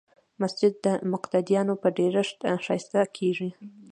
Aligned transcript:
مسجد 0.41 0.73
د 0.85 0.87
مقتدیانو 1.13 1.73
په 1.81 1.87
ډېرښت 1.97 2.39
ښایسته 2.65 3.01
کېږي. 3.17 3.49